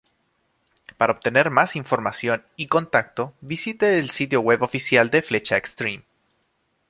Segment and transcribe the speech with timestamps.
[0.97, 6.03] Para obtener más información y contacto, visite el sitio web oficial de Flecha Extreme.